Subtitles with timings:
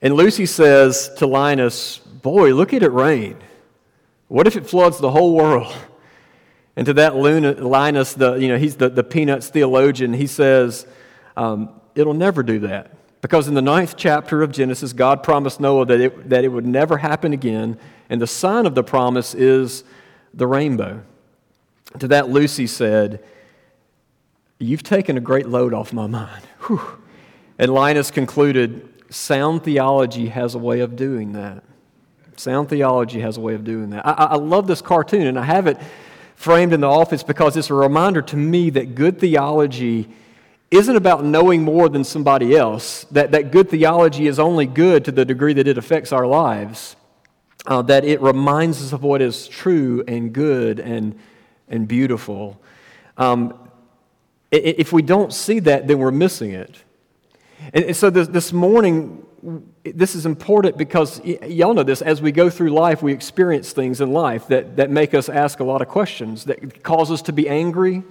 [0.00, 3.36] And Lucy says to Linus, "Boy, look at it rain.
[4.26, 5.72] What if it floods the whole world?"
[6.74, 10.14] And to that Linus, the you know he's the, the Peanuts theologian.
[10.14, 10.86] He says,
[11.36, 12.92] um, "It'll never do that."
[13.22, 16.66] Because in the ninth chapter of Genesis, God promised Noah that it, that it would
[16.66, 17.78] never happen again,
[18.10, 19.84] and the sign of the promise is
[20.34, 21.02] the rainbow.
[22.00, 23.24] To that, Lucy said,
[24.58, 26.44] You've taken a great load off my mind.
[26.66, 26.82] Whew.
[27.58, 31.62] And Linus concluded, Sound theology has a way of doing that.
[32.36, 34.06] Sound theology has a way of doing that.
[34.06, 35.78] I, I love this cartoon, and I have it
[36.34, 40.08] framed in the office because it's a reminder to me that good theology
[40.72, 45.12] isn't about knowing more than somebody else, that, that good theology is only good to
[45.12, 46.96] the degree that it affects our lives,
[47.66, 51.18] uh, that it reminds us of what is true and good and,
[51.68, 52.60] and beautiful.
[53.18, 53.54] Um,
[54.50, 56.82] if we don't see that, then we're missing it.
[57.72, 59.26] And, so this, this morning,
[59.84, 63.72] this is important because y- y'all know this as we go through life we experience
[63.72, 67.22] things in life that, that make us ask a lot of questions that cause us
[67.22, 68.02] to be angry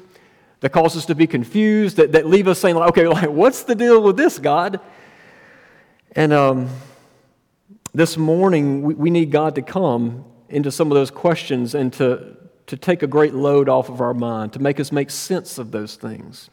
[0.61, 3.63] that cause us to be confused, that, that leave us saying, like, okay, like, what's
[3.63, 4.79] the deal with this, God?
[6.13, 6.69] And um,
[7.94, 12.38] this morning, we, we need God to come into some of those questions and to,
[12.67, 15.72] to take a great load off of our mind, to make us make sense of
[15.72, 16.49] those things.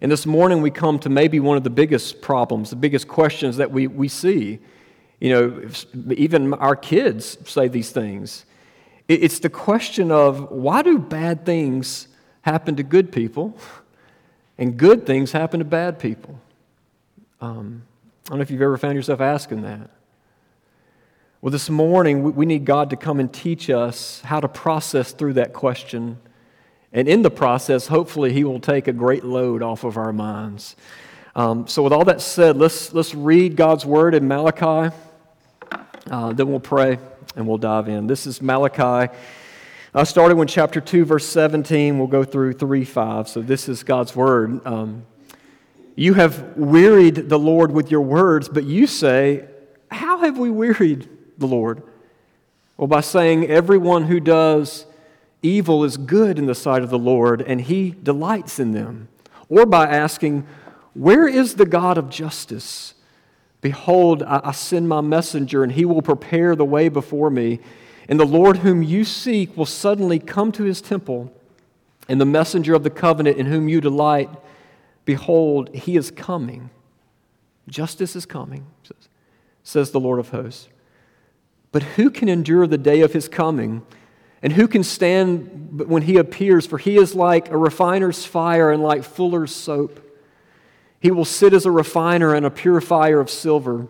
[0.00, 3.58] And this morning, we come to maybe one of the biggest problems, the biggest questions
[3.58, 4.58] that we, we see.
[5.20, 5.68] You know,
[6.12, 8.46] even our kids say these things.
[9.06, 12.08] It's the question of why do bad things
[12.42, 13.56] happen to good people,
[14.58, 16.38] and good things happen to bad people.
[17.40, 17.82] Um,
[18.26, 19.90] I don't know if you've ever found yourself asking that.
[21.40, 25.34] Well, this morning, we need God to come and teach us how to process through
[25.34, 26.18] that question.
[26.92, 30.76] And in the process, hopefully, He will take a great load off of our minds.
[31.34, 34.94] Um, so, with all that said, let's, let's read God's word in Malachi.
[36.10, 36.98] Uh, then we'll pray
[37.36, 38.06] and we'll dive in.
[38.06, 39.10] This is Malachi
[39.92, 41.98] I started with chapter 2, verse 17.
[41.98, 43.28] We'll go through 3, 5.
[43.28, 44.64] So this is God's word.
[44.64, 45.04] Um,
[45.96, 49.48] you have wearied the Lord with your words, but you say,
[49.90, 51.08] How have we wearied
[51.38, 51.82] the Lord?
[52.76, 54.86] Well, by saying, Everyone who does
[55.42, 59.08] evil is good in the sight of the Lord, and he delights in them.
[59.48, 60.46] Or by asking,
[60.94, 62.94] Where is the God of justice?
[63.60, 67.58] Behold, I send my messenger, and he will prepare the way before me.
[68.10, 71.32] And the Lord whom you seek will suddenly come to his temple,
[72.08, 74.28] and the messenger of the covenant in whom you delight,
[75.04, 76.70] behold, he is coming.
[77.68, 78.66] Justice is coming,
[79.62, 80.68] says the Lord of hosts.
[81.70, 83.82] But who can endure the day of his coming?
[84.42, 86.66] And who can stand when he appears?
[86.66, 90.00] For he is like a refiner's fire and like fuller's soap.
[90.98, 93.86] He will sit as a refiner and a purifier of silver,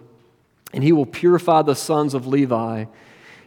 [0.74, 2.84] and he will purify the sons of Levi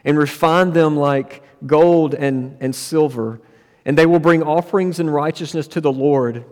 [0.04, 3.40] and refine them like gold and, and silver,
[3.84, 6.44] and they will bring offerings in righteousness to the Lord.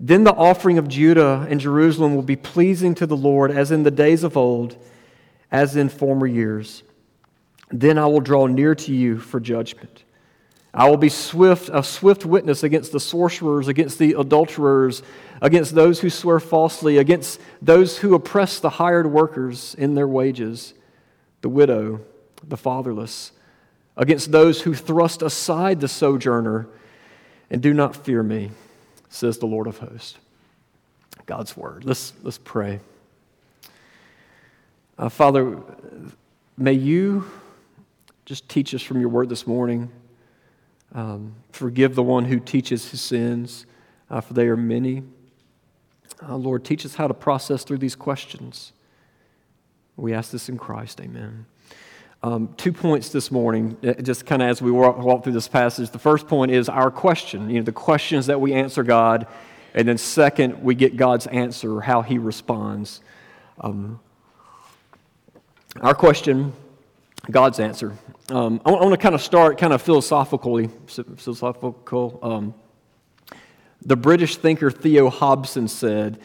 [0.00, 3.82] Then the offering of Judah and Jerusalem will be pleasing to the Lord, as in
[3.82, 4.76] the days of old,
[5.50, 6.82] as in former years.
[7.70, 10.04] Then I will draw near to you for judgment.
[10.72, 15.02] I will be swift, a swift witness against the sorcerers, against the adulterers,
[15.40, 20.74] against those who swear falsely, against those who oppress the hired workers in their wages,
[21.40, 22.02] the widow
[22.48, 23.32] the fatherless,
[23.96, 26.68] against those who thrust aside the sojourner
[27.50, 28.50] and do not fear me,
[29.08, 30.18] says the Lord of hosts.
[31.26, 31.84] God's word.
[31.84, 32.80] Let's, let's pray.
[34.98, 35.58] Uh, Father,
[36.56, 37.28] may you
[38.24, 39.90] just teach us from your word this morning.
[40.94, 43.66] Um, forgive the one who teaches his sins,
[44.10, 45.02] uh, for they are many.
[46.26, 48.72] Uh, Lord, teach us how to process through these questions.
[49.96, 51.00] We ask this in Christ.
[51.00, 51.46] Amen.
[52.26, 55.46] Um, two points this morning, uh, just kind of as we walk, walk, through this
[55.46, 55.90] passage.
[55.90, 59.28] The first point is our question, you know, the questions that we answer God.
[59.74, 63.00] And then, second, we get God's answer, how he responds.
[63.60, 64.00] Um,
[65.80, 66.52] our question,
[67.30, 67.96] God's answer.
[68.28, 72.18] Um, I, want to kind of start kind of philosophically, philosophical.
[72.24, 72.54] Um,
[73.82, 76.18] the British thinker Theo Hobson said,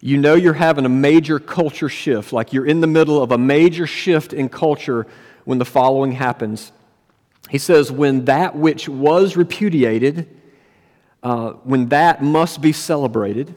[0.00, 3.38] You know, you're having a major culture shift, like you're in the middle of a
[3.38, 5.08] major shift in culture
[5.44, 6.72] when the following happens.
[7.50, 10.28] He says, When that which was repudiated,
[11.22, 13.54] uh, when that must be celebrated,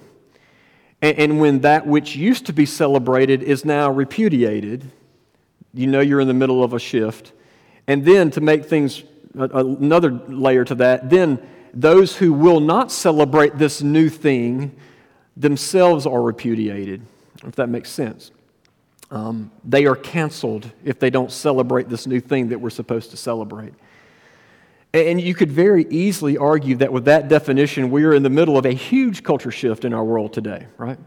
[1.01, 4.91] and, and when that which used to be celebrated is now repudiated,
[5.73, 7.33] you know you're in the middle of a shift.
[7.87, 9.03] And then to make things
[9.33, 14.75] another layer to that, then those who will not celebrate this new thing
[15.35, 17.05] themselves are repudiated,
[17.45, 18.31] if that makes sense.
[19.11, 23.17] Um, they are canceled if they don't celebrate this new thing that we're supposed to
[23.17, 23.73] celebrate.
[24.93, 28.57] And you could very easily argue that with that definition, we are in the middle
[28.57, 30.97] of a huge culture shift in our world today, right?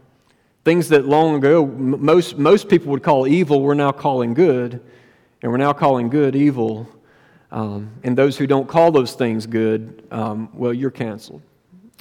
[0.63, 4.79] Things that long ago most, most people would call evil, we're now calling good,
[5.41, 6.87] and we're now calling good evil.
[7.51, 11.41] Um, and those who don't call those things good, um, well, you're canceled.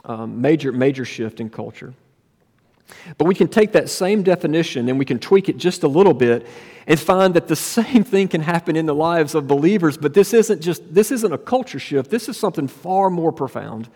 [0.04, 1.94] Um, major, major shift in culture.
[3.16, 6.14] But we can take that same definition and we can tweak it just a little
[6.14, 6.46] bit
[6.86, 10.34] and find that the same thing can happen in the lives of believers, but this
[10.34, 12.10] isn't just this isn't a culture shift.
[12.10, 13.88] This is something far more profound.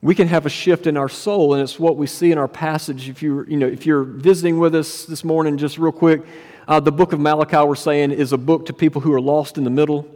[0.00, 2.48] We can have a shift in our soul, and it's what we see in our
[2.48, 3.08] passage.
[3.08, 6.22] If you you know if you're visiting with us this morning, just real quick,
[6.68, 9.58] uh, the book of Malachi we're saying is a book to people who are lost
[9.58, 10.06] in the middle,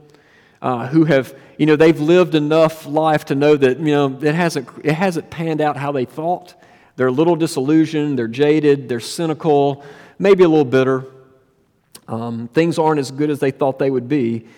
[0.62, 4.34] uh, who have you know they've lived enough life to know that you know it
[4.34, 6.54] hasn't it hasn't panned out how they thought.
[6.98, 9.84] They're a little disillusioned, they're jaded, they're cynical,
[10.18, 11.06] maybe a little bitter.
[12.08, 14.48] Um, things aren't as good as they thought they would be.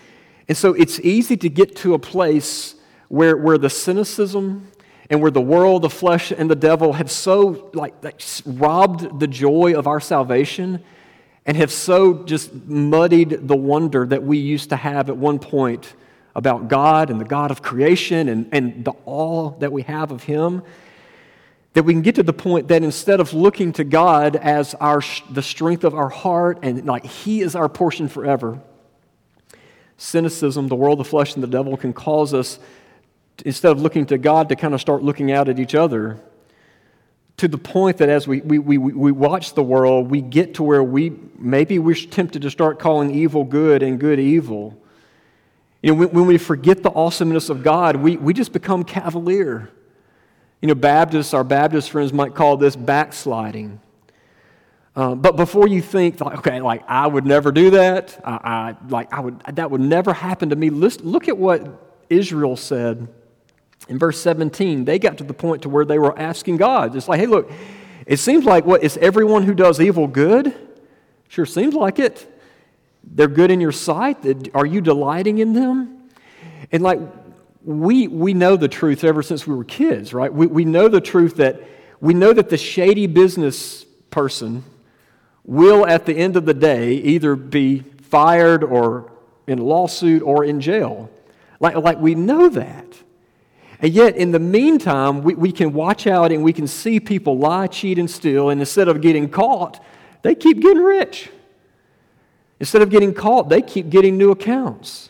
[0.49, 2.77] And so it's easy to get to a place
[3.09, 4.69] where, where the cynicism
[5.11, 7.93] and where the world, the flesh, and the devil have so like,
[8.47, 10.83] robbed the joy of our salvation
[11.45, 15.93] and have so just muddied the wonder that we used to have at one point
[16.35, 20.23] about God and the God of creation and, and the awe that we have of
[20.23, 20.63] Him
[21.75, 25.03] that we can get to the point that instead of looking to God as our,
[25.31, 28.61] the strength of our heart and like He is our portion forever,
[29.97, 32.59] cynicism, the world, the flesh, and the devil can cause us,
[33.45, 36.19] instead of looking to God, to kind of start looking out at each other.
[37.37, 40.63] To the point that as we, we, we, we watch the world, we get to
[40.63, 44.77] where we maybe we're tempted to start calling evil good and good evil.
[45.83, 49.71] You know, when, when we forget the awesomeness of God, we, we just become cavalier.
[50.61, 53.81] You know, Baptists, our Baptist friends might call this backsliding.
[54.95, 58.77] Uh, but before you think, like, okay, like I would never do that, I, I,
[58.89, 60.69] like I would, that would never happen to me.
[60.69, 63.09] Look at what Israel said
[63.89, 64.85] in verse 17.
[64.85, 67.51] They got to the point to where they were asking God, it's like, hey, look,
[68.07, 70.55] it seems like what is everyone who does evil good?
[71.29, 72.27] Sure seems like it.
[73.05, 74.51] They're good in your sight.
[74.53, 76.09] Are you delighting in them?
[76.73, 76.99] And like
[77.71, 80.33] we, we know the truth ever since we were kids, right?
[80.33, 81.63] We, we know the truth that
[82.01, 84.65] we know that the shady business person
[85.45, 89.13] will, at the end of the day, either be fired or
[89.47, 91.11] in lawsuit or in jail.
[91.61, 92.87] Like, like we know that.
[93.81, 97.39] And yet, in the meantime, we, we can watch out and we can see people
[97.39, 99.83] lie, cheat, and steal, and instead of getting caught,
[100.23, 101.31] they keep getting rich.
[102.59, 105.10] Instead of getting caught, they keep getting new accounts.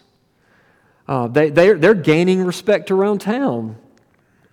[1.10, 3.76] Uh, they, they're, they're gaining respect around town.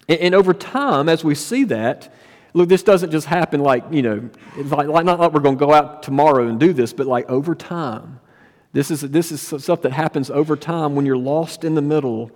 [0.09, 2.11] And, and, over time, as we see that,
[2.55, 5.63] look, this doesn't just happen like, you know, like, like not like we're going to
[5.63, 8.19] go out tomorrow and do this, but like over time.
[8.73, 12.31] This is, this is stuff that happens over time when you're lost in the middle.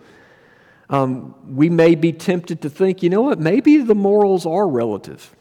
[0.92, 5.36] Um, we may be tempted to think, you know what, maybe the morals are relative,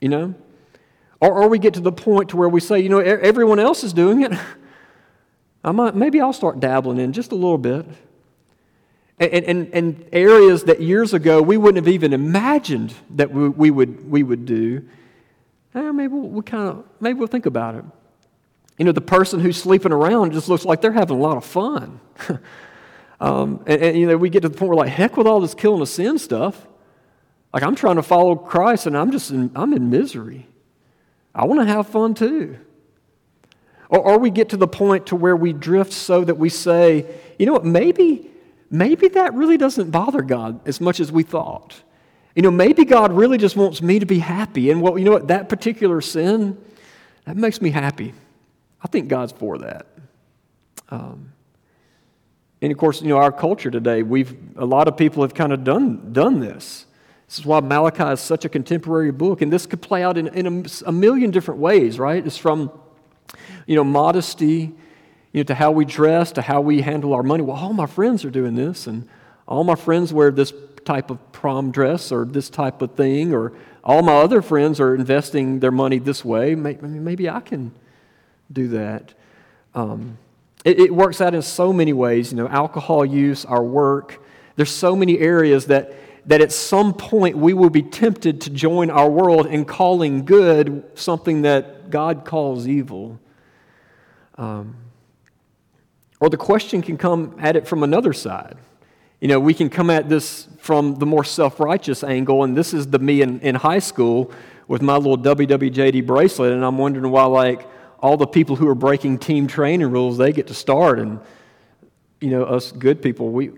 [0.00, 0.34] you know?
[1.20, 3.84] Or, or we get to the point to where we say, you know, everyone else
[3.84, 4.32] is doing it.
[5.62, 7.86] I might, maybe I'll start dabbling in just a little bit.
[9.18, 13.70] And, and, and areas that years ago we wouldn't have even imagined that we, we
[13.70, 14.88] would, we would do,
[15.74, 17.84] eh, maybe we'll, we'll kind of, maybe we'll think about it.
[18.78, 21.44] You know, the person who's sleeping around just looks like they're having a lot of
[21.44, 22.00] fun.
[23.20, 25.38] um, and, and, you know, we get to the point where, like, heck with all
[25.40, 26.66] this killing of sin stuff.
[27.52, 30.46] Like, I'm trying to follow Christ and I'm just in, I'm in misery.
[31.34, 32.58] I want to have fun too.
[33.90, 37.04] Or, or we get to the point to where we drift so that we say,
[37.38, 38.30] you know what, maybe,
[38.70, 41.82] maybe that really doesn't bother God as much as we thought.
[42.34, 44.70] You know, maybe God really just wants me to be happy.
[44.70, 46.56] And well, you know what, that particular sin,
[47.24, 48.14] that makes me happy.
[48.82, 49.86] I think God's for that.
[50.88, 51.32] Um,
[52.62, 55.52] and of course, you know, our culture today, we've a lot of people have kind
[55.52, 56.86] of done done this.
[57.26, 60.28] This is why Malachi is such a contemporary book, and this could play out in,
[60.28, 62.24] in a, a million different ways, right?
[62.26, 62.72] It's from,
[63.66, 64.74] you know, modesty,
[65.32, 67.42] you know, to how we dress, to how we handle our money.
[67.42, 69.08] Well, all my friends are doing this, and
[69.46, 70.52] all my friends wear this
[70.84, 73.52] type of prom dress or this type of thing, or
[73.84, 76.54] all my other friends are investing their money this way.
[76.54, 77.72] Maybe, maybe I can
[78.50, 79.14] do that.
[79.74, 80.18] Um,
[80.64, 84.22] it, it works out in so many ways, you know, alcohol use, our work.
[84.56, 85.94] There's so many areas that,
[86.30, 90.84] that at some point we will be tempted to join our world in calling good
[90.94, 93.18] something that God calls evil.
[94.36, 94.76] Um,
[96.20, 98.56] or the question can come at it from another side.
[99.20, 102.72] You know, we can come at this from the more self righteous angle, and this
[102.72, 104.30] is the me in, in high school
[104.68, 107.66] with my little WWJD bracelet, and I'm wondering why, like,
[107.98, 111.18] all the people who are breaking team training rules, they get to start, and
[112.20, 113.50] you know, us good people, we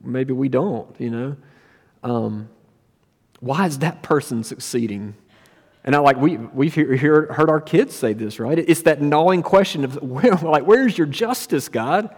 [0.00, 0.94] maybe we don't.
[1.00, 1.36] You know,
[2.02, 2.48] um,
[3.40, 5.14] why is that person succeeding?
[5.82, 8.58] And I like we we've hear, hear, heard our kids say this, right?
[8.58, 10.02] It's that gnawing question of
[10.42, 12.14] like, where's your justice, God?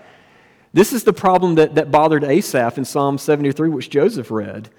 [0.72, 4.70] This is the problem that, that bothered Asaph in Psalm 73, which Joseph read.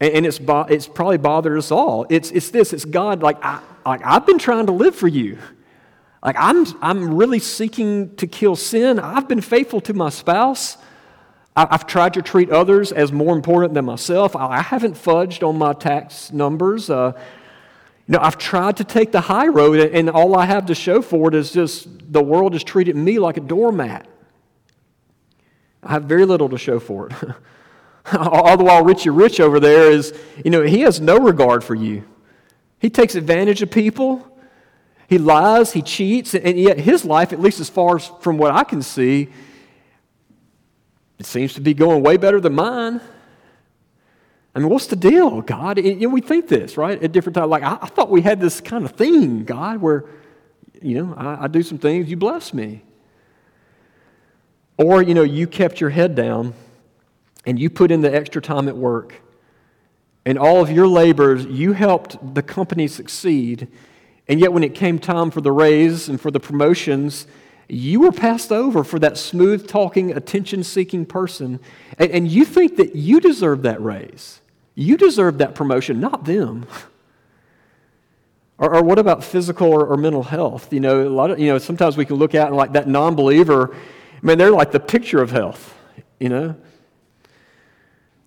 [0.00, 2.06] And, and it's, it's probably bothered us all.
[2.10, 5.38] It's, it's this it's God, like, I, like, I've been trying to live for you.
[6.24, 8.98] Like, I'm, I'm really seeking to kill sin.
[8.98, 10.76] I've been faithful to my spouse.
[11.56, 14.36] I, have tried to treat others as more important than myself.
[14.36, 16.90] I, I haven't fudged on my tax numbers.
[16.90, 17.12] Uh,
[18.06, 21.02] you know, I've tried to take the high road, and all I have to show
[21.02, 24.06] for it is just the world has treated me like a doormat.
[25.82, 27.14] I have very little to show for it.
[28.14, 31.74] all the while, Richie Rich over there is, you know, he has no regard for
[31.74, 32.04] you.
[32.78, 34.30] He takes advantage of people.
[35.08, 38.52] He lies, he cheats, and yet his life, at least as far as from what
[38.52, 39.28] I can see,
[41.18, 43.00] it seems to be going way better than mine.
[44.54, 45.78] I mean, what's the deal, God?
[45.78, 47.02] And, we think this, right?
[47.02, 47.50] At different times.
[47.50, 50.06] Like, I, I, thought we had this kind of thing, God, where,
[50.80, 52.82] you know, I, I do some things, you bless me.
[54.78, 56.54] Or, you know, you kept your head down
[57.44, 59.14] and you put in the extra time at work.
[60.24, 63.68] And all of your labors, you helped the company succeed.
[64.26, 67.26] And yet, when it came time for the raise and for the promotions,
[67.68, 71.58] you were passed over for that smooth talking, attention seeking person.
[71.98, 74.40] And, and, you think that you deserve that raise.
[74.74, 76.66] You deserve that promotion, not them.
[78.58, 80.72] or, or, what about physical or, or, mental health?
[80.72, 82.86] You know, a lot of, you know, sometimes we can look at and like that
[82.86, 83.74] non believer,
[84.22, 85.76] man, they're like the picture of health,
[86.20, 86.54] you know?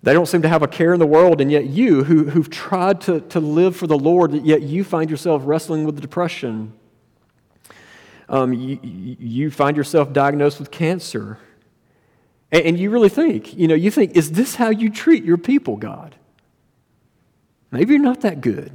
[0.01, 2.50] They don't seem to have a care in the world, and yet you, who, who've
[2.50, 6.74] tried to, to live for the Lord, yet you find yourself wrestling with depression.
[8.29, 11.39] Um, you, you find yourself diagnosed with cancer.
[12.51, 15.38] And, and you really think, you know, you think, is this how you treat your
[15.38, 16.15] people, God?
[17.71, 18.71] Maybe you're not that good.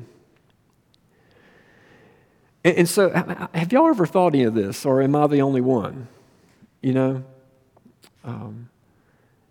[2.65, 3.11] And, and so,
[3.55, 6.09] have y'all ever thought any of this, or am I the only one?
[6.83, 7.25] You know?
[8.25, 8.71] Um,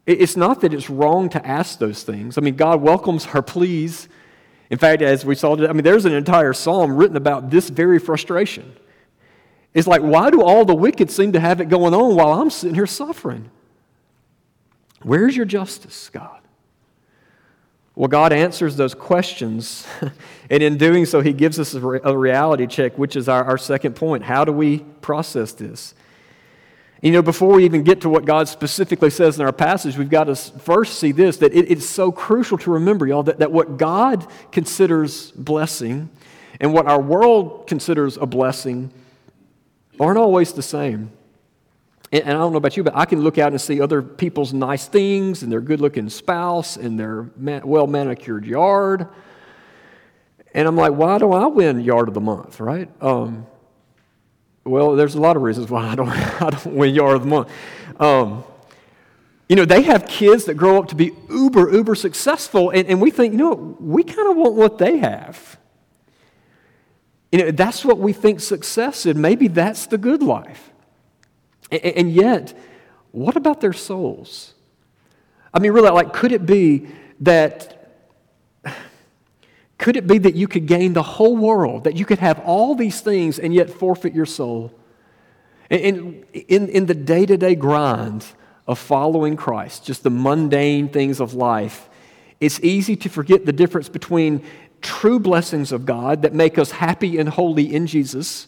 [0.05, 2.37] it's not that it's wrong to ask those things.
[2.37, 4.09] I mean, God welcomes our pleas.
[4.69, 7.69] In fact, as we saw, today, I mean, there's an entire psalm written about this
[7.69, 8.75] very frustration.
[9.73, 12.49] It's like, why do all the wicked seem to have it going on while I'm
[12.49, 13.49] sitting here suffering?
[15.01, 16.39] Where's your justice, God?
[17.95, 19.85] Well, God answers those questions,
[20.49, 23.95] and in doing so, He gives us a, reality check, which is our, our second
[23.95, 24.23] point.
[24.23, 25.93] How do we process this?
[27.03, 30.09] You know, before we even get to what God specifically says in our passage, we've
[30.09, 33.51] got to first see this that it, it's so crucial to remember, y'all, that, that
[33.51, 36.09] what God considers blessing
[36.61, 38.91] and what our world considers a blessing
[39.99, 41.11] aren't always the same.
[42.11, 44.53] And, I don't know about you, but I can look out and see other people's
[44.53, 49.07] nice things and their good looking spouse and their well manicured yard.
[50.53, 52.87] And I'm like, why do I win yard of the month, right?
[53.01, 53.47] Um,
[54.65, 56.09] well, there's a lot of reasons why I don't,
[56.41, 57.49] I don't win Yard of the Month.
[57.99, 58.43] Um,
[59.49, 63.01] you know, they have kids that grow up to be uber, uber successful, and, and
[63.01, 65.57] we think, you know, we kind of want what they have.
[67.33, 69.15] You know, that's what we think success is.
[69.15, 70.71] Maybe that's the good life.
[71.71, 72.55] And, yet,
[73.11, 74.53] what about their souls?
[75.51, 76.89] I mean, really, like, could it be
[77.21, 77.71] that
[79.79, 82.75] could it be that you could gain the whole world, that you could have all
[82.75, 84.71] these things and yet forfeit your soul?
[85.71, 88.27] And in, in the day to day grind
[88.67, 91.89] of following Christ, just the mundane things of life,
[92.39, 94.43] it's easy to forget the difference between
[94.83, 98.47] true blessings of God that make us happy and holy in Jesus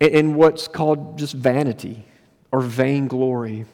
[0.00, 2.04] and what's called just vanity
[2.50, 3.66] or vainglory.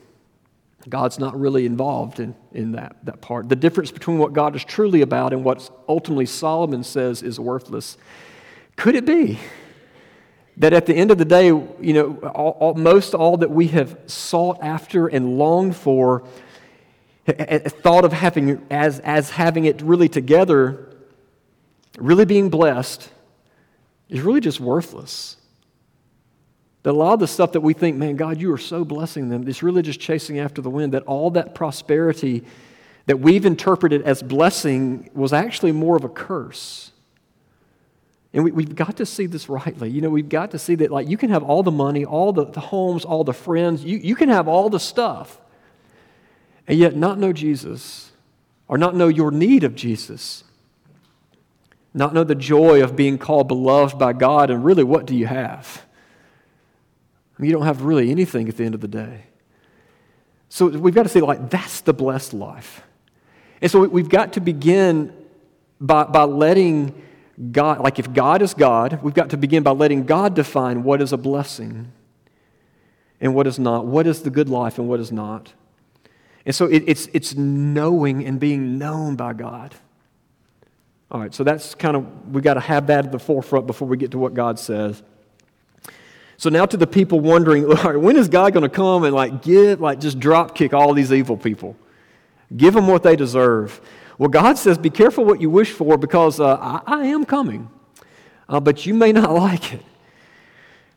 [0.89, 3.49] God's not really involved in, in that, that part.
[3.49, 7.97] The difference between what God is truly about and what ultimately Solomon says is worthless.
[8.77, 9.39] Could it be
[10.57, 13.69] that at the end of the day, you know, all, all, most all that we
[13.69, 16.25] have sought after and longed for,
[17.27, 20.97] thought of having as, as having it really together,
[21.99, 23.09] really being blessed,
[24.09, 25.37] is really just worthless?
[26.83, 29.29] That a lot of the stuff that we think, man, God, you are so blessing
[29.29, 30.95] them, it's really just chasing after the wind.
[30.95, 32.45] That all that prosperity
[33.07, 36.93] that we've interpreted as blessing was actually more of a curse.
[38.33, 39.91] And we, have got to see this rightly.
[39.91, 42.33] You know, we've got to see that, like, you can have all the money, all
[42.33, 45.39] the, the homes, all the friends, you, you can have all the stuff,
[46.73, 48.13] and yet not know Jesus,
[48.67, 50.43] or not know your need of Jesus,
[51.93, 55.27] not know the joy of being called beloved by God, and really, what do you
[55.27, 55.85] have?
[57.37, 59.25] I mean, you don't have really anything at the end of the day.
[60.49, 62.81] So we've got to say, like, that's the blessed life.
[63.61, 65.13] And so we've got to begin
[65.79, 66.95] by, by letting
[67.51, 71.03] God, like, if God is God, we've got to begin by letting God define what
[71.03, 71.93] is a blessing
[73.21, 75.53] and what is not, what is the good life and what is not.
[76.45, 79.75] And so it, it's, it's knowing and being known by God.
[81.11, 83.87] All right, so that's kind of, we've got to have that at the forefront before
[83.87, 85.03] we get to what God says.
[86.39, 89.15] So now to the people wondering, all right, when is God going to come and
[89.15, 91.77] like give, like just drop kick all these evil people?
[92.57, 93.81] Give them what they deserve.
[94.19, 97.71] Well, God says, be careful what you wish for because uh, I, I, am coming,
[98.49, 99.83] uh, but you may not like it.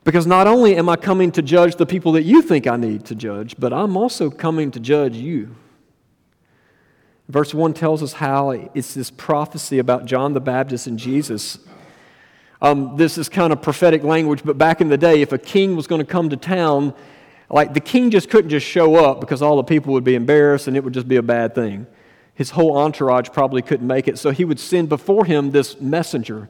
[0.05, 3.03] Because not only am I coming to judge the people that you think I need
[3.07, 5.53] to judge, but I'm also coming to judge you.
[7.27, 11.57] Verse 1 tells us how it's this prophecy about John the Baptist and Jesus
[12.61, 15.75] um, this is kind of prophetic language, but back in the day, if a king
[15.75, 16.94] was going to come to town,
[17.50, 20.68] like the king just couldn't just show up because all the people would be embarrassed
[20.68, 21.85] and it would just be a bad thing.
[22.33, 24.18] His whole entourage probably couldn't make it.
[24.18, 26.50] So he would send before him this messenger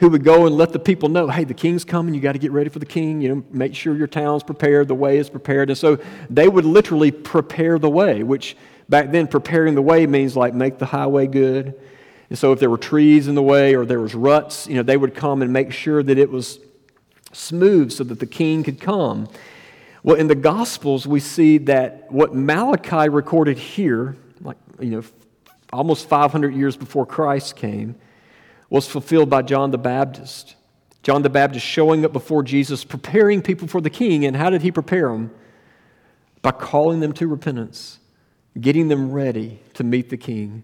[0.00, 2.38] who would go and let the people know, hey, the king's coming, you got to
[2.38, 5.30] get ready for the king, you know, make sure your town's prepared, the way is
[5.30, 5.70] prepared.
[5.70, 8.56] And so they would literally prepare the way, which
[8.88, 11.78] back then preparing the way means like make the highway good,
[12.30, 14.82] and so if there were trees in the way or there was ruts, you know,
[14.82, 16.60] they would come and make sure that it was
[17.32, 19.28] smooth so that the king could come.
[20.04, 25.02] Well, in the Gospels, we see that what Malachi recorded here, like, you know,
[25.72, 27.96] almost 500 years before Christ came,
[28.70, 30.54] was fulfilled by John the Baptist.
[31.02, 34.24] John the Baptist showing up before Jesus, preparing people for the king.
[34.24, 35.30] And how did he prepare them?
[36.40, 37.98] By calling them to repentance,
[38.58, 40.62] getting them ready to meet the king.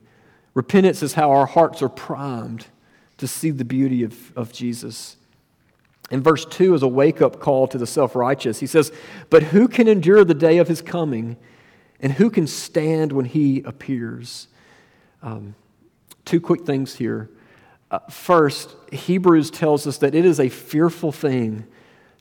[0.54, 2.66] Repentance is how our hearts are primed
[3.18, 5.16] to see the beauty of, of Jesus.
[6.10, 8.60] In verse 2 is a wake up call to the self righteous.
[8.60, 8.92] He says,
[9.28, 11.36] But who can endure the day of his coming?
[12.00, 14.48] And who can stand when he appears?
[15.22, 15.54] Um,
[16.24, 17.30] two quick things here.
[17.90, 21.66] Uh, first, Hebrews tells us that it is a fearful thing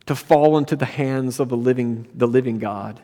[0.05, 3.01] to fall into the hands of the living, the living God.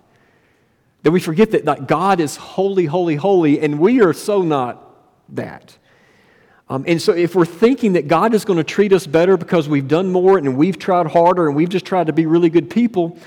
[1.03, 4.95] That we forget that, that God is holy, holy, holy, and we are so not
[5.29, 5.75] that.
[6.69, 9.67] Um, and so, if we're thinking that God is going to treat us better because
[9.67, 12.69] we've done more and we've tried harder and we've just tried to be really good
[12.69, 13.17] people,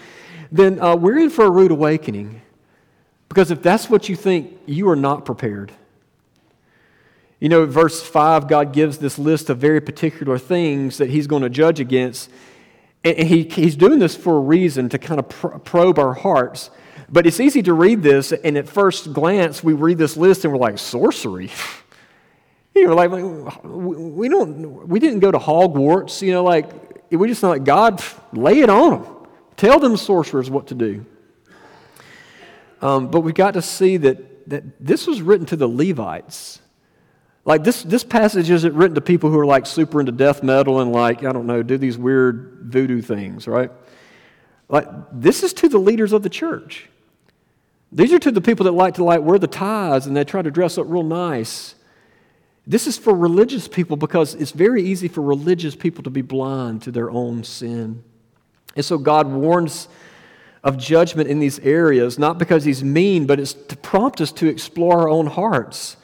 [0.53, 2.41] then uh, we're in for a rude awakening.
[3.29, 5.73] Because if that's what you think, you are not prepared.
[7.45, 11.43] You know, verse 5, God gives this list of very particular things that He's going
[11.43, 12.31] to judge against.
[13.05, 15.29] And he, He's doing this for a reason to kind of
[15.63, 16.71] probe our hearts.
[17.11, 20.55] But it's easy to read this, and at first glance, we read this list and
[20.55, 21.51] we're like, sorcery.
[22.75, 23.11] You know, like,
[23.63, 26.73] we don't, we didn't go to Hogwarts, you know, like,
[27.13, 28.03] we just like, God,
[28.33, 29.27] lay it on them.
[29.57, 31.07] Tell them sorcerers what to do.
[32.83, 36.59] Um, but we got to see that, that this was written to the Levites.
[37.45, 40.81] Like this, this passage isn't written to people who are like super into death metal
[40.81, 43.71] and like, I don't know, do these weird voodoo things, right?
[44.69, 46.89] Like this is to the leaders of the church.
[47.93, 50.43] These are to the people that like to like wear the ties and they try
[50.43, 51.75] to dress up real nice.
[52.67, 56.83] This is for religious people because it's very easy for religious people to be blind
[56.83, 58.03] to their own sin.
[58.75, 59.87] And so God warns
[60.65, 64.49] of judgment in these areas, not because He's mean, but it's to prompt us to
[64.49, 65.99] explore our own hearts.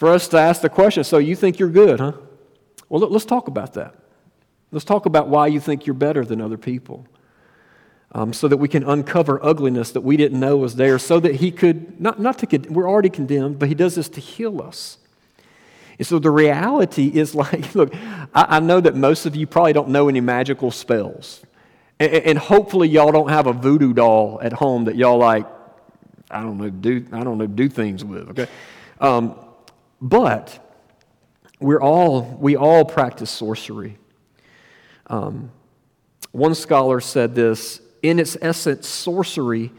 [0.00, 2.12] For us to ask the question so you think you're good, huh?
[2.88, 3.94] Well, let's talk about that.
[4.72, 7.06] Let's talk about why you think you're better than other people.
[8.12, 11.34] um, so that we can uncover ugliness that we didn't know was there, so that
[11.34, 14.96] He could, not, not to, we're already condemned, but He does this to heal us.
[15.98, 17.94] And so the reality is like, look,
[18.34, 21.44] I, I know that most of you probably don't know any magical spells.
[21.98, 25.46] And, and hopefully y'all don't have a voodoo doll at home that y'all like,
[26.30, 28.46] I don't know, do, I don't know, do things with, okay?
[28.98, 29.36] Um,
[30.00, 30.58] but
[31.60, 33.98] we're all, we all practice sorcery.
[35.06, 35.50] Um,
[36.32, 39.72] one scholar said this in its essence, sorcery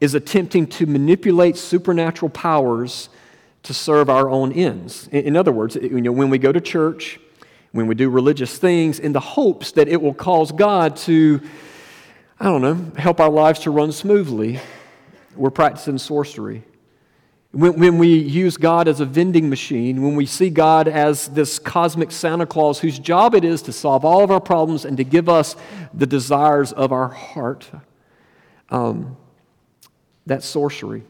[0.00, 3.10] is attempting to manipulate supernatural powers
[3.62, 5.08] to serve our own ends.
[5.08, 7.20] In other words, you know, when we go to church,
[7.72, 11.40] when we do religious things, in the hopes that it will cause God to,
[12.40, 14.58] I don't know, help our lives to run smoothly,
[15.36, 16.64] we're practicing sorcery.
[17.52, 21.58] When, when we use God as a vending machine, when we see God as this
[21.58, 25.04] cosmic Santa Claus whose job it is to solve all of our problems and to
[25.04, 25.56] give us
[25.92, 27.68] the desires of our heart,
[28.68, 29.16] um,
[30.26, 31.02] that's sorcery.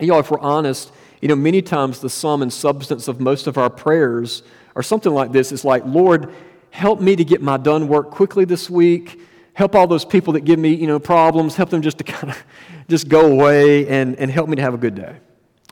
[0.00, 3.46] You know, if we're honest, you know, many times the sum and substance of most
[3.46, 4.42] of our prayers
[4.76, 5.50] are something like this.
[5.50, 6.32] It's like, Lord,
[6.70, 9.18] help me to get my done work quickly this week.
[9.54, 12.30] Help all those people that give me, you know, problems, help them just to kind
[12.30, 12.44] of
[12.88, 15.16] just go away and, and help me to have a good day.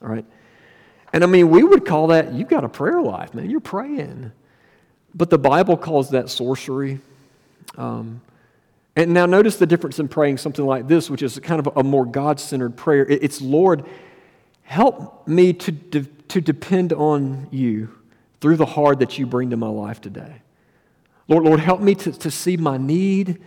[0.03, 0.25] All right?
[1.13, 3.49] And I mean, we would call that, you've got a prayer life, man.
[3.49, 4.33] You're praying.
[5.15, 7.01] But the Bible calls that sorcery.
[7.79, 8.21] Um,
[8.95, 11.83] and now notice the difference in praying something like this, which is kind of a
[11.83, 13.07] more God centered prayer.
[13.09, 13.85] It's, Lord,
[14.63, 17.91] help me to, de- to depend on you
[18.41, 20.43] through the hard that you bring to my life today.
[21.29, 23.43] Lord, Lord, help me to, to see my need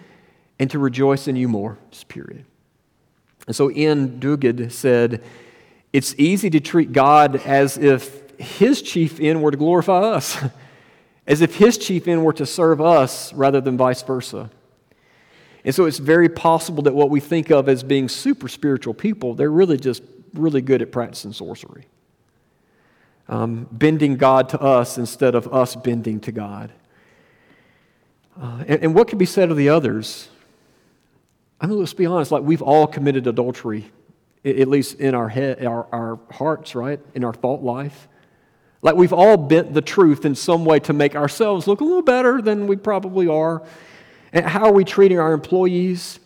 [0.60, 2.46] and to rejoice in you more, just period.
[3.48, 5.24] And so Ian Duguid said,
[5.91, 10.38] it's easy to treat God as if his chief end were to glorify us,
[11.28, 14.49] as if his chief end were to serve us rather than vice versa.
[15.65, 19.34] And so it's very possible that what we think of as being super spiritual people,
[19.34, 21.86] they're really just really good at practicing sorcery.
[23.28, 26.71] Um, bending God to us instead of us bending to God.
[28.41, 30.30] Uh, and, and what can be said of the others?
[31.60, 33.91] I mean, let's be honest, like we've all committed adultery
[34.45, 36.99] at least in our head, our, our hearts, right?
[37.13, 38.08] In our thought life.
[38.82, 42.02] Like we've all bent the truth in some way to make ourselves look a little
[42.02, 43.63] better than we probably are.
[44.32, 46.19] And how are we treating our employees?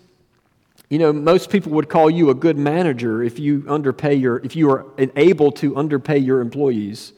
[0.90, 4.56] You know, most people would call you a good manager if you underpay your, if
[4.56, 7.14] you are able to underpay your employees.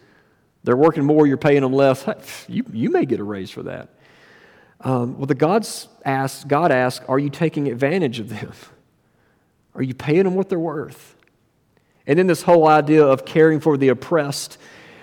[0.64, 2.08] They're working more, you're paying them less.
[2.48, 3.90] You, you may get a raise for that.
[4.80, 8.52] Um, well, the God's asked, God asks, are you taking advantage of them?
[9.76, 11.16] Are you paying them what they're worth?
[12.08, 14.58] And then this whole idea of caring for the oppressed,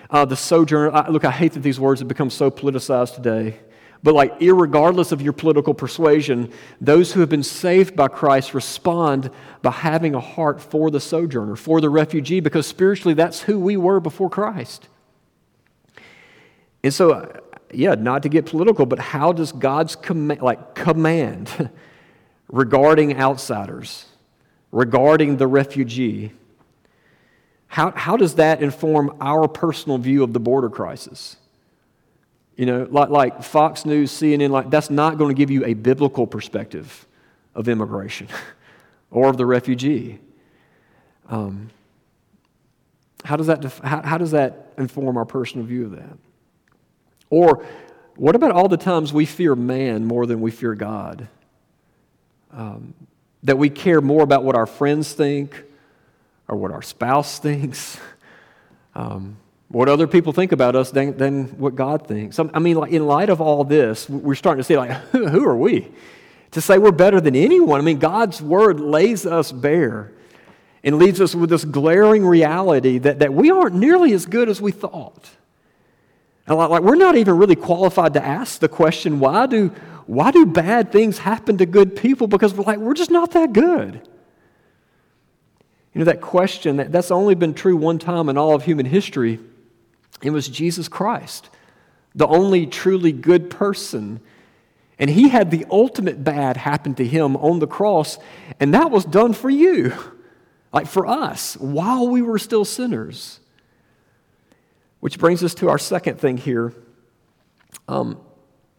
[0.09, 0.91] uh, the sojourner.
[0.91, 3.59] I, look, I hate that these words have become so politicized today.
[4.01, 9.31] But, like, regardless of your political persuasion, those who have been saved by Christ respond
[9.61, 13.77] by having a heart for the sojourner, for the refugee, because spiritually that's who we
[13.77, 14.89] were before Christ.
[16.83, 17.39] And so, uh,
[17.71, 21.69] yeah, not to get political, but how does God's com- like command
[22.49, 24.05] regarding outsiders?
[24.73, 26.33] Regarding the refugee,
[27.67, 31.37] how, how does that inform our personal view of the border crisis?
[32.57, 35.73] You know, like, like Fox News, CNN, like that's not going to give you a
[35.75, 37.05] biblical perspective
[37.55, 38.27] of immigration
[39.11, 40.19] or of the refugee.
[41.29, 41.69] Um,
[43.23, 46.17] how, does that def- how, how does that inform our personal view of that?
[47.29, 47.63] Or
[48.15, 51.27] what about all the times we fear man more than we fear God?
[52.51, 52.93] Um,
[53.43, 55.63] that we care more about what our friends think
[56.47, 57.99] or what our spouse thinks,
[58.95, 59.37] um,
[59.69, 62.37] what other people think about us than, than what God thinks.
[62.39, 65.57] I mean, like, in light of all this, we're starting to see, like, who are
[65.57, 65.91] we
[66.51, 67.79] to say we're better than anyone?
[67.79, 70.11] I mean, God's word lays us bare
[70.83, 74.61] and leaves us with this glaring reality that, that we aren't nearly as good as
[74.61, 75.29] we thought.
[76.45, 79.71] And like, like, we're not even really qualified to ask the question why do,
[80.05, 82.27] why do bad things happen to good people?
[82.27, 84.07] Because we're like, we're just not that good.
[85.93, 88.85] You know, that question, that, that's only been true one time in all of human
[88.85, 89.39] history.
[90.21, 91.49] It was Jesus Christ,
[92.15, 94.19] the only truly good person.
[94.97, 98.17] And he had the ultimate bad happen to him on the cross,
[98.59, 99.93] and that was done for you,
[100.73, 103.39] like for us, while we were still sinners.
[104.99, 106.73] Which brings us to our second thing here.
[107.89, 108.17] Um,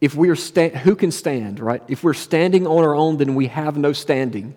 [0.05, 1.83] if we are sta- who can stand, right?
[1.89, 4.55] If we're standing on our own, then we have no standing.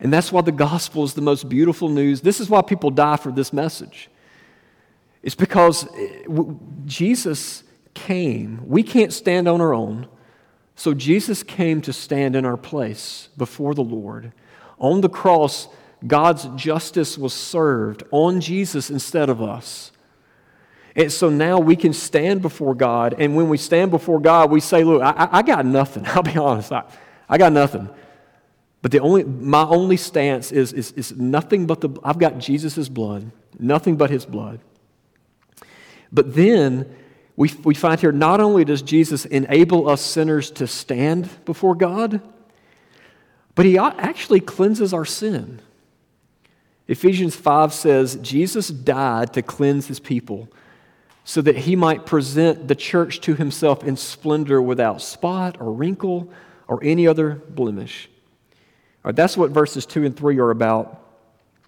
[0.00, 2.20] And that's why the gospel is the most beautiful news.
[2.20, 4.10] This is why people die for this message.
[5.22, 6.24] It's because eh,
[6.84, 7.62] Jesus
[7.94, 8.66] came.
[8.66, 10.08] We can't stand on our own.
[10.74, 14.32] So Jesus came to stand in our place before the Lord.
[14.80, 15.68] On the cross,
[16.04, 19.92] God's justice was served on Jesus instead of us.
[21.00, 23.14] And so now we can stand before God.
[23.16, 26.04] And when we stand before God, we say, Look, I, I got nothing.
[26.06, 26.70] I'll be honest.
[26.72, 26.84] I,
[27.26, 27.88] I got nothing.
[28.82, 32.90] But the only, my only stance is, is, is nothing but the, I've got Jesus'
[32.90, 34.60] blood, nothing but his blood.
[36.12, 36.94] But then
[37.34, 42.20] we, we find here not only does Jesus enable us sinners to stand before God,
[43.54, 45.62] but he actually cleanses our sin.
[46.88, 50.50] Ephesians 5 says Jesus died to cleanse his people
[51.30, 56.28] so that he might present the church to himself in splendor without spot or wrinkle
[56.66, 58.10] or any other blemish.
[59.04, 61.00] All right, that's what verses 2 and 3 are about.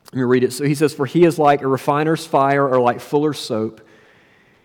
[0.06, 0.52] Let me read it.
[0.52, 3.80] So he says, For he is like a refiner's fire or like fuller's soap.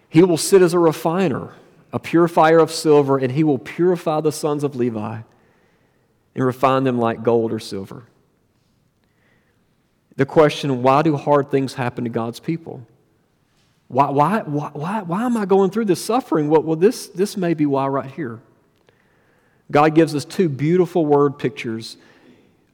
[0.10, 1.54] He will sit as a refiner,
[1.94, 5.20] a purifier of silver, and he will purify the sons of Levi
[6.34, 8.08] and refine them like gold or silver.
[10.16, 12.82] The question why do hard things happen to God's people?
[13.88, 16.50] Why, why, why, why, am I going through this suffering?
[16.50, 18.40] Well, well this, this may be why right here.
[19.72, 21.98] God gives us two beautiful word pictures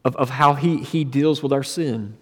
[0.04, 2.17] of, of how he, he deals with our sin.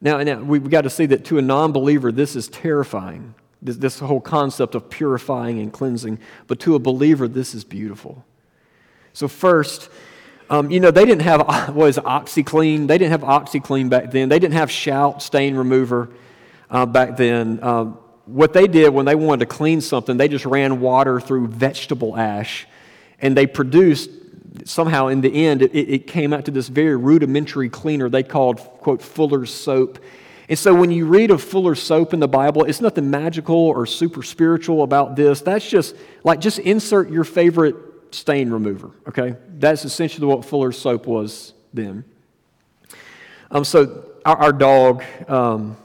[0.00, 3.76] Now, now we've got to see that to a non believer, this is terrifying, this,
[3.76, 6.18] this whole concept of purifying and cleansing.
[6.46, 8.24] But to a believer, this is beautiful.
[9.12, 9.88] So, first,
[10.50, 11.40] um, you know, they didn't have,
[11.74, 12.86] what is it, OxiClean?
[12.86, 14.28] They didn't have OxiClean back then.
[14.28, 16.10] They didn't have Shout stain remover
[16.70, 17.62] uh, back then.
[17.62, 21.46] Um, what they did when they wanted to clean something, they just ran water through
[21.48, 22.66] vegetable ash
[23.20, 24.10] and they produced
[24.64, 28.58] somehow in the end, it, it came out to this very rudimentary cleaner they called,
[28.58, 29.98] quote, Fuller's soap.
[30.48, 33.84] And so when you read of Fuller's soap in the Bible, it's nothing magical or
[33.86, 35.40] super spiritual about this.
[35.40, 37.76] That's just like, just insert your favorite
[38.12, 39.36] stain remover, okay?
[39.58, 42.04] That's essentially what Fuller's soap was then.
[43.50, 45.76] Um, so our, our dog, um,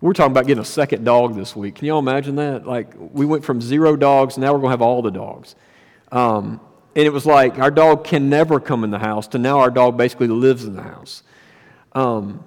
[0.00, 1.76] we're talking about getting a second dog this week.
[1.76, 2.66] Can y'all imagine that?
[2.66, 5.56] Like, we went from zero dogs, now we're going to have all the dogs.
[6.12, 6.60] Um,
[6.94, 9.70] and it was like our dog can never come in the house to now our
[9.70, 11.22] dog basically lives in the house.
[11.92, 12.44] Um,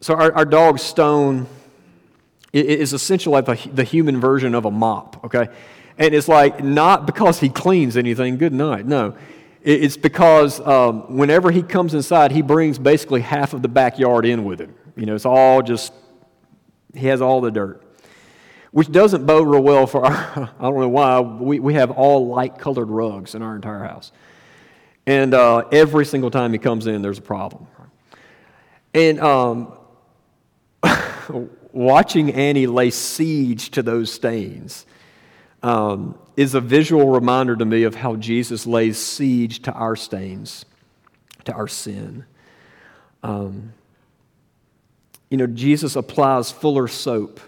[0.00, 1.46] so our, our dog Stone
[2.52, 5.48] is essentially like the, human version of a mop, okay?
[5.98, 9.16] And it's like not because he cleans anything, good night, no.
[9.62, 14.44] It's because um, whenever he comes inside, he brings basically half of the backyard in
[14.44, 14.74] with him.
[14.96, 15.92] You know, it's all just,
[16.94, 17.82] he has all the dirt
[18.70, 20.12] which doesn't bode real well for our,
[20.58, 24.12] I don't know why, we, we have all light colored rugs in our entire house.
[25.06, 27.66] And uh, every single time he comes in, there's a problem.
[28.92, 29.72] And um,
[31.72, 34.84] watching Annie lay siege to those stains
[35.62, 40.66] um, is a visual reminder to me of how Jesus lays siege to our stains,
[41.44, 42.26] to our sin.
[43.22, 43.72] Um,
[45.30, 47.40] you know, Jesus applies fuller soap.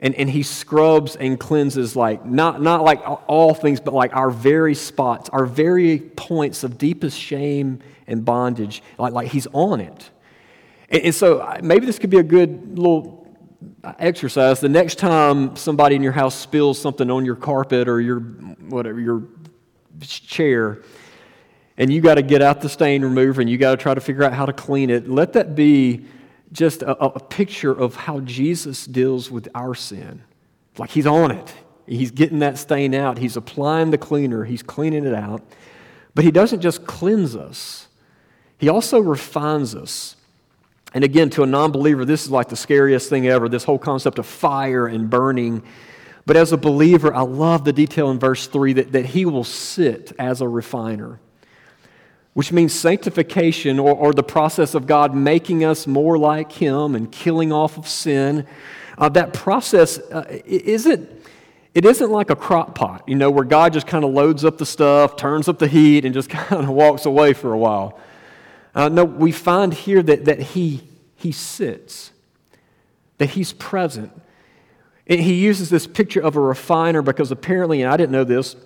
[0.00, 4.28] And, and he scrubs and cleanses like not, not like all things but like our
[4.28, 8.82] very spots our very points of deepest shame and bondage.
[8.98, 10.10] Like, like he's on it.
[10.90, 13.26] And, and so maybe this could be a good little
[13.98, 14.60] exercise.
[14.60, 19.00] The next time somebody in your house spills something on your carpet or your whatever
[19.00, 19.22] your
[20.00, 20.82] chair
[21.76, 24.00] and you got to get out the stain remover and you got to try to
[24.00, 26.04] figure out how to clean it let that be
[26.54, 30.22] just a, a picture of how Jesus deals with our sin.
[30.78, 31.54] Like he's on it.
[31.86, 33.18] He's getting that stain out.
[33.18, 34.44] He's applying the cleaner.
[34.44, 35.42] He's cleaning it out.
[36.14, 37.88] But he doesn't just cleanse us,
[38.56, 40.16] he also refines us.
[40.94, 43.80] And again, to a non believer, this is like the scariest thing ever this whole
[43.80, 45.64] concept of fire and burning.
[46.24, 49.44] But as a believer, I love the detail in verse 3 that, that he will
[49.44, 51.18] sit as a refiner
[52.34, 57.10] which means sanctification or, or, the process of God making us more like Him and
[57.10, 58.46] killing off of sin.
[58.98, 61.10] Uh, that process uh, isn't.
[61.74, 64.58] It isn't like a crock pot, you know, where God just kind of loads up
[64.58, 67.98] the stuff, turns up the heat, and just kind of walks away for a while.
[68.74, 72.12] Uh, no, we find here that, that he, he sits,
[73.18, 74.12] that He's present.
[75.06, 78.56] And he uses this picture of a refiner because apparently, and I didn't know this,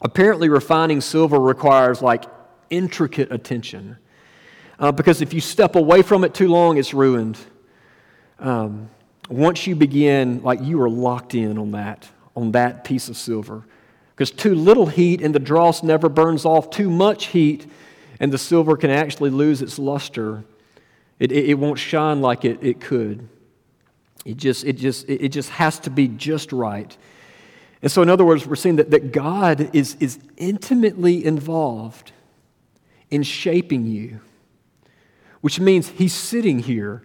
[0.00, 2.24] apparently refining silver requires like
[2.70, 3.96] intricate attention.
[4.78, 7.38] Uh, because if you step away from it too long, it's ruined.
[8.38, 8.90] Um,
[9.28, 13.64] once you begin, like you are locked in on that, on that piece of silver.
[14.14, 16.70] Because too little heat and the dross never burns off.
[16.70, 17.66] Too much heat
[18.20, 20.44] and the silver can actually lose its luster.
[21.18, 23.28] It, it, it won't shine like it, it could.
[24.24, 26.96] It just, it, just, it just has to be just right.
[27.82, 32.12] And so, in other words, we're seeing that, that God is, is intimately involved
[33.10, 34.20] in shaping you,
[35.40, 37.02] which means He's sitting here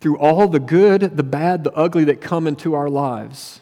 [0.00, 3.60] through all the good, the bad, the ugly that come into our lives,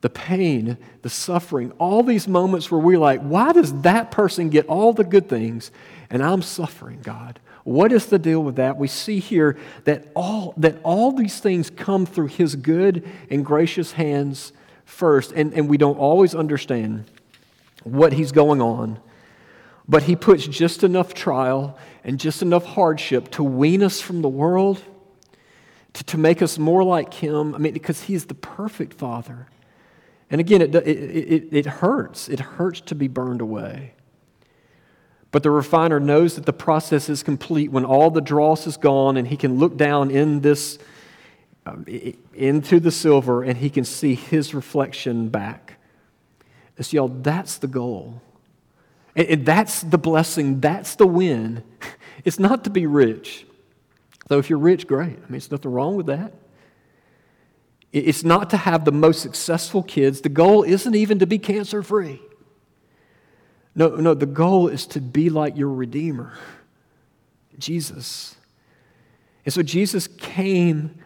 [0.00, 4.66] the pain, the suffering, all these moments where we're like, why does that person get
[4.66, 5.70] all the good things
[6.10, 7.40] and I'm suffering, God?
[7.64, 8.76] What is the deal with that?
[8.76, 13.92] We see here that all, that all these things come through His good and gracious
[13.92, 14.52] hands
[14.84, 17.04] first, and, and we don't always understand
[17.84, 18.98] what He's going on.
[19.88, 24.28] But He puts just enough trial and just enough hardship to wean us from the
[24.28, 24.82] world,
[25.94, 27.54] to, to make us more like Him.
[27.54, 29.48] I mean, because He's the perfect Father.
[30.30, 32.28] And again, it, it, it, it hurts.
[32.28, 33.92] It hurts to be burned away.
[35.30, 39.16] But the refiner knows that the process is complete when all the dross is gone
[39.16, 40.78] and he can look down in this
[41.64, 41.86] um,
[42.34, 45.78] into the silver and he can see his reflection back.
[46.76, 48.20] And so, y'all, that's the goal.
[49.14, 50.60] And, that's the blessing.
[50.60, 51.62] That's the win.
[52.24, 53.46] It's not to be rich.
[54.28, 55.08] Though if you're rich, great.
[55.08, 56.32] I mean, there's nothing wrong with that.
[57.90, 60.20] It's not to have the most successful kids.
[60.20, 62.22] The goal isn't even to be cancer free.
[63.74, 66.38] No, no, the goal is to be like your Redeemer,
[67.58, 68.36] Jesus.
[69.44, 70.98] And so Jesus came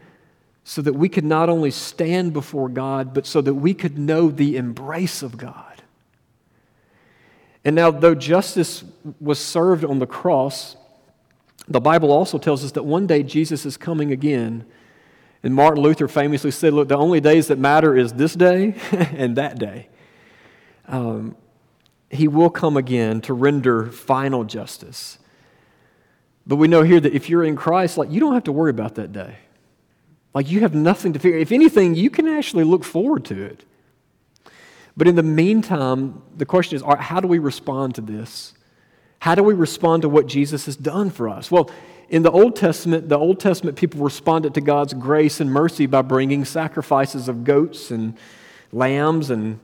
[0.64, 4.28] so that we could not only stand before God, but so that we could know
[4.30, 5.75] the embrace of God.
[7.66, 8.84] And now, though justice
[9.18, 10.76] was served on the cross,
[11.66, 14.64] the Bible also tells us that one day Jesus is coming again.
[15.42, 19.36] And Martin Luther famously said, Look, the only days that matter is this day and
[19.36, 19.88] that day.
[20.86, 21.36] Um,
[22.08, 25.18] he will come again to render final justice.
[26.46, 28.70] But we know here that if you're in Christ, like you don't have to worry
[28.70, 29.38] about that day.
[30.34, 31.36] Like you have nothing to fear.
[31.36, 33.64] If anything, you can actually look forward to it.
[34.96, 38.54] But in the meantime, the question is how do we respond to this?
[39.18, 41.50] How do we respond to what Jesus has done for us?
[41.50, 41.70] Well,
[42.08, 46.02] in the Old Testament, the Old Testament people responded to God's grace and mercy by
[46.02, 48.16] bringing sacrifices of goats and
[48.72, 49.58] lambs and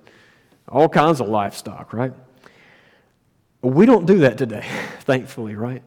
[0.69, 2.13] all kinds of livestock, right?
[3.63, 4.67] We don't do that today,
[5.01, 5.83] thankfully, right?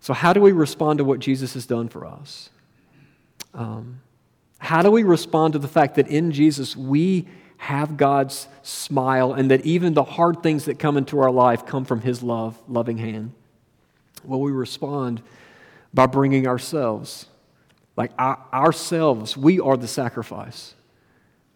[0.00, 2.50] So, how do we respond to what Jesus has done for us?
[3.52, 4.00] Um,
[4.58, 7.26] how do we respond to the fact that in Jesus we
[7.58, 11.84] have God's smile and that even the hard things that come into our life come
[11.84, 13.32] from His love, loving hand?
[14.24, 15.22] Well, we respond
[15.92, 17.26] by bringing ourselves,
[17.96, 20.74] like our, ourselves, we are the sacrifice.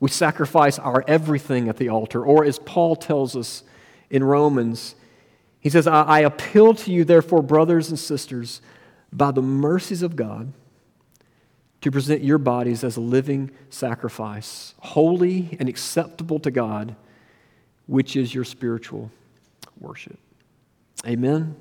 [0.01, 2.25] We sacrifice our everything at the altar.
[2.25, 3.62] Or as Paul tells us
[4.11, 4.97] in Romans,
[5.61, 8.61] he says, I, I appeal to you, therefore, brothers and sisters,
[9.12, 10.53] by the mercies of God,
[11.83, 16.97] to present your bodies as a living sacrifice, holy and acceptable to God,
[17.87, 19.11] which is your spiritual
[19.79, 20.18] worship.
[21.07, 21.55] Amen.